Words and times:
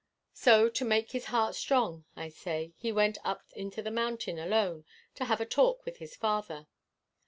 So, 0.33 0.67
to 0.67 0.83
make 0.83 1.11
his 1.11 1.25
heart 1.25 1.53
strong, 1.53 2.05
I 2.15 2.29
say, 2.29 2.73
he 2.75 2.91
went 2.91 3.19
up 3.23 3.43
into 3.51 3.83
the 3.83 3.91
mountain 3.91 4.39
alone 4.39 4.83
to 5.13 5.25
have 5.25 5.39
a 5.41 5.45
talk 5.45 5.85
with 5.85 5.97
his 5.97 6.15
Father. 6.15 6.65